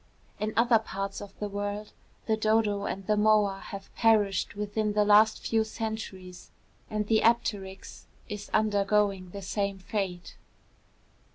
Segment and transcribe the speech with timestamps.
[0.39, 1.93] In other parts of the world,
[2.25, 6.49] the dodo and the moa have perished within the last few centuries;
[6.89, 10.37] and the apteryx is undergoing the same fate.